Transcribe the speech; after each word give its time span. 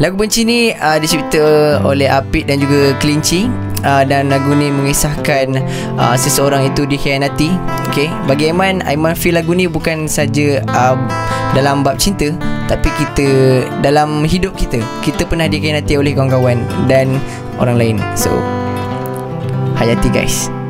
Lagu 0.00 0.16
Benci 0.16 0.48
ni 0.48 0.72
uh, 0.72 0.96
dicipta 0.96 1.76
oleh 1.84 2.08
Apit 2.08 2.48
dan 2.48 2.56
juga 2.64 2.96
Kelinci 2.96 3.44
uh, 3.84 4.00
Dan 4.08 4.32
lagu 4.32 4.56
ni 4.56 4.72
mengisahkan 4.72 5.60
uh, 6.00 6.16
seseorang 6.16 6.72
itu 6.72 6.88
dikhianati 6.88 7.52
okay. 7.92 8.08
Bagi 8.24 8.48
Aiman, 8.48 8.80
Aiman 8.88 9.12
feel 9.12 9.36
lagu 9.36 9.52
ni 9.52 9.68
bukan 9.68 10.08
saja 10.08 10.64
uh, 10.72 10.96
dalam 11.52 11.84
bab 11.84 12.00
cinta 12.00 12.32
Tapi 12.72 12.88
kita 12.96 13.28
dalam 13.84 14.24
hidup 14.24 14.56
kita 14.56 14.80
Kita 15.04 15.28
pernah 15.28 15.44
dikhianati 15.44 16.00
oleh 16.00 16.16
kawan-kawan 16.16 16.64
dan 16.88 17.20
orang 17.60 17.76
lain 17.76 17.96
So, 18.16 18.32
hayati 19.76 20.08
guys 20.08 20.48
Hayati 20.48 20.48
guys 20.48 20.61